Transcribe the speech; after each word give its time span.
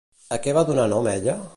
A 0.37 0.39
què 0.45 0.55
va 0.59 0.65
donar 0.71 0.89
nom 0.95 1.13
ella? 1.17 1.41